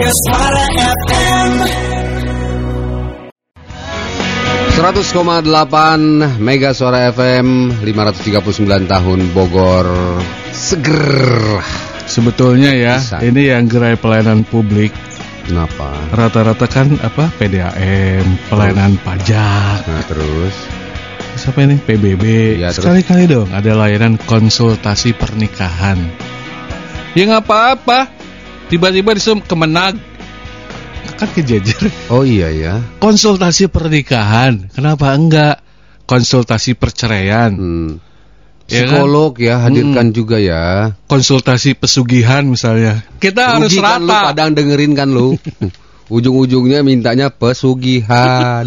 [0.00, 1.50] Suara FM
[4.72, 9.84] 100,8 Mega Suara FM 539 tahun Bogor
[10.56, 11.60] Seger
[12.08, 13.20] Sebetulnya ya, Bisa.
[13.20, 14.96] ini yang gerai pelayanan publik
[15.44, 15.92] Kenapa?
[16.16, 20.56] rata-rata kan apa PDAM, pelayanan pajak, Nah terus
[21.36, 22.56] siapa ini PBB.
[22.56, 22.80] Terus?
[22.80, 26.00] Sekali-kali dong ada layanan konsultasi pernikahan.
[27.12, 28.19] Ya nggak apa-apa.
[28.70, 29.98] Tiba-tiba disuruh kemenag
[31.20, 31.92] kan kejejer.
[32.08, 35.60] Oh iya ya Konsultasi pernikahan, kenapa enggak?
[36.08, 37.90] Konsultasi perceraian, hmm.
[38.70, 39.02] Ya kan?
[39.02, 43.02] Psikolog ya hadirkan juga ya konsultasi pesugihan misalnya.
[43.18, 44.30] Kita harus Rugi kan lu rata.
[44.30, 45.34] kadang dengerin kan lu
[46.14, 48.66] Ujung-ujungnya mintanya pesugihan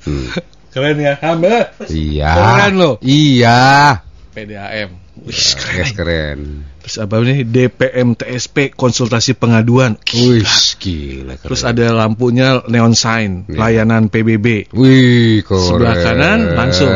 [0.00, 0.32] Hmm.
[0.72, 1.76] Keren ya, Hamba.
[1.92, 2.90] Iya Keren lo.
[3.04, 4.00] Iya
[4.32, 5.09] PDAM.
[5.20, 5.76] Wih, keren.
[5.82, 6.38] Yes, keren
[6.80, 10.00] Terus apa ini DPM TSP konsultasi pengaduan.
[10.16, 10.48] Wih
[10.80, 11.46] gila keren.
[11.50, 13.58] Terus ada lampunya neon sign, Iya.
[13.58, 14.72] layanan PBB.
[14.72, 16.90] Wih keren Sebelah kanan langsung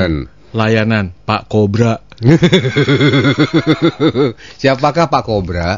[0.56, 2.00] layanan Pak Kobra.
[4.62, 5.76] Siapakah Pak Kobra?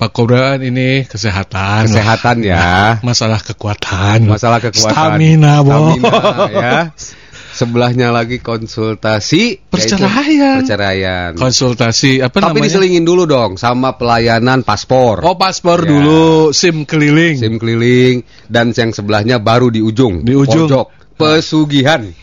[0.00, 1.84] Pak Kobra ini kesehatan.
[1.90, 2.96] Kesehatan ya.
[3.08, 4.24] Masalah kekuatan.
[4.24, 5.20] Masalah kekuatan.
[5.20, 5.92] Stamina, Bo.
[5.92, 6.78] Stamina, ya.
[7.60, 10.64] Sebelahnya lagi konsultasi Perceraian.
[10.64, 11.30] Perceraian.
[11.36, 12.72] Konsultasi apa Tapi namanya?
[12.72, 15.20] diselingin dulu dong sama pelayanan paspor.
[15.20, 15.92] Oh, paspor Ya.
[15.92, 17.36] dulu, SIM keliling.
[17.36, 20.24] SIM keliling dan yang sebelahnya baru di ujung.
[20.24, 20.72] Di ujung.
[20.72, 20.99] Pojok.
[21.20, 22.00] Pesugihan.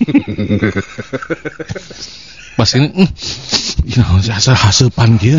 [2.57, 3.09] Pas ini, mm,
[3.85, 4.01] ya,
[4.33, 4.87] hasil hasil
[5.21, 5.37] gitu.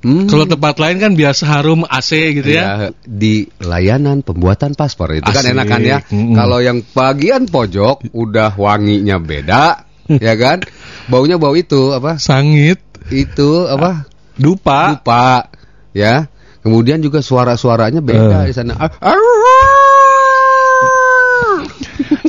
[0.00, 0.24] Hmm.
[0.24, 2.62] Kalau tempat lain kan biasa harum AC gitu ya.
[2.64, 5.52] Ya, di layanan pembuatan paspor itu kan Asik.
[5.52, 5.98] enakan ya.
[6.08, 6.32] Mm-mm.
[6.32, 10.64] Kalau yang bagian pojok udah wanginya beda, ya kan?
[11.12, 12.16] Baunya bau itu apa?
[12.16, 12.80] Sangit,
[13.12, 14.08] Itu apa?
[14.40, 14.96] dupa.
[14.96, 15.52] Lupa,
[15.92, 16.24] ya.
[16.64, 18.48] Kemudian juga suara-suaranya beda Eh.
[18.48, 18.80] di sana.
[18.80, 18.88] Ah,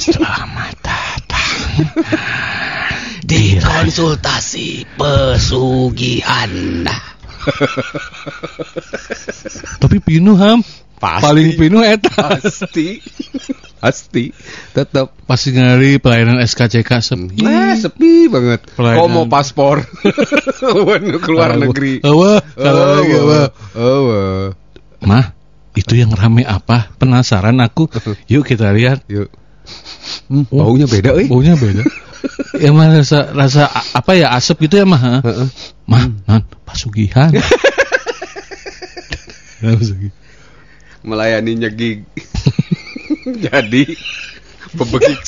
[0.06, 1.82] Selamat datang
[3.26, 6.54] di Konsultasi pesugihan.
[9.82, 10.62] Tapi pinuh ham.
[11.02, 11.26] Pasti.
[11.26, 12.38] Paling pinuh eta.
[12.38, 13.02] Pasti.
[13.82, 14.30] Pasti.
[14.78, 15.10] Tetap.
[15.26, 17.42] Pasti ngari pelayanan SKCK sepi.
[17.42, 18.62] Nah, sepi banget.
[18.78, 19.02] Pelayanan.
[19.02, 19.90] Kok mau paspor?
[20.86, 21.66] Waduh, keluar Awa.
[21.66, 22.06] negeri.
[22.06, 23.42] Awa, kalau lagi awa.
[23.74, 24.22] Awa.
[25.02, 25.34] Mah,
[25.74, 26.94] itu yang rame apa?
[27.02, 27.90] Penasaran aku.
[28.30, 29.02] Yuk kita lihat.
[29.10, 29.34] Yuk.
[30.26, 31.28] Hmm, baunya beda, eh.
[31.30, 31.84] Baunya beda.
[32.64, 35.22] ya mah rasa rasa apa ya asap gitu ya mah?
[35.22, 35.48] Heeh.
[35.86, 36.04] Mah,
[36.66, 37.32] pasugihan.
[39.64, 40.14] Ya, pasugihan.
[41.02, 42.06] Melayani nyegig.
[43.50, 43.98] Jadi
[44.76, 45.22] bebegik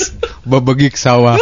[0.45, 1.39] bebegik sawah.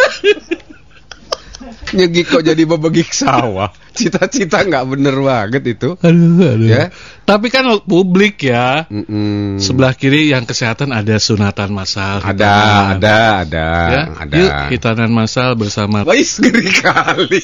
[1.95, 3.71] Nyegig kok jadi bebegik sawah.
[3.97, 5.95] Cita-cita nggak bener banget itu.
[5.95, 6.67] Aduh, aduh.
[6.67, 6.91] Ya.
[7.23, 8.83] Tapi kan publik ya.
[8.91, 9.55] Mm-mm.
[9.57, 12.19] Sebelah kiri yang kesehatan ada sunatan massal.
[12.19, 12.99] ada, hitanan.
[12.99, 13.17] ada,
[13.47, 14.35] ada, Ya, ada.
[14.35, 17.43] yuk hitanan massal bersama Wais ngeri kali.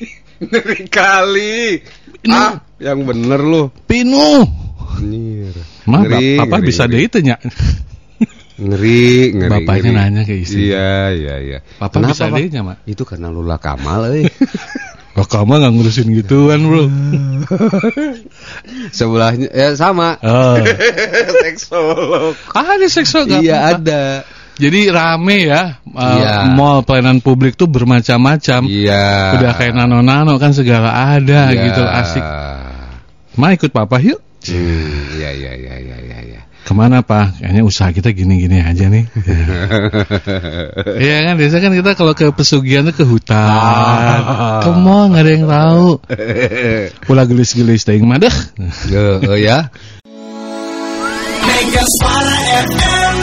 [0.52, 1.80] ngeri kali.
[2.22, 3.72] Ini- Ah, yang bener lu.
[3.88, 4.44] Pinu.
[5.86, 6.92] Mah, Ngeri, Bapak ngeri, bisa ngeri.
[6.92, 7.36] deh itu nya.
[8.56, 9.50] Ngeri, ngeri.
[9.52, 9.98] Bapaknya ngeri.
[10.00, 10.72] nanya ke istri.
[10.72, 11.58] Iya, iya, iya.
[11.76, 12.36] Bapak Kenapa, bisa Pak?
[12.40, 12.76] deh nya, Mak.
[12.88, 14.26] Itu karena lu lah Kamal, eh.
[15.12, 16.84] Kok kamu nggak ngurusin gituan, Bro?
[18.96, 20.16] Sebelahnya ya sama.
[20.20, 20.56] Oh.
[21.44, 22.36] Seksolog.
[22.52, 24.02] Ada seksual nggak Iya ada.
[24.56, 26.48] Jadi rame ya, uh, Iya.
[26.48, 28.64] mall pelayanan publik tuh bermacam-macam.
[28.64, 29.36] Iya.
[29.36, 31.60] Udah kayak nano-nano kan segala ada Iya.
[31.60, 32.24] gitu asik.
[33.36, 34.16] Ma ikut papa yuk.
[34.54, 36.18] Hmm, iya iya iya iya iya.
[36.22, 36.40] iya.
[36.66, 37.38] Ke mana pak?
[37.38, 39.06] Kayaknya usaha kita gini-gini aja nih.
[40.98, 43.38] Iya kan biasa kan kita kalau ke pesugihan tuh ke hutan.
[43.38, 44.58] Ah.
[44.66, 45.88] Ke mall nggak ada yang tahu.
[47.06, 48.34] Pula gelis-gelis deh.
[48.90, 49.70] Eh, eh, ya.
[51.46, 53.15] Mega Suara FM